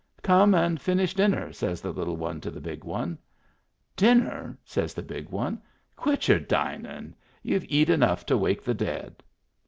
"Come 0.33 0.55
and 0.55 0.81
finish 0.81 1.13
dinner," 1.13 1.53
says 1.53 1.79
the 1.79 1.91
little 1.91 2.15
one 2.17 2.41
to 2.41 2.49
the 2.49 2.59
big 2.59 2.83
one." 2.83 3.19
Dinner!" 4.03 4.57
says 4.73 4.95
the 4.95 5.03
big 5.03 5.29
one." 5.29 5.61
Quit 5.95 6.27
your 6.27 6.39
dining. 6.39 7.13
You've 7.43 7.65
eet 7.69 7.91
enough 7.91 8.25
to 8.25 8.35
wake 8.35 8.63
the 8.63 8.73
dead." 8.73 9.21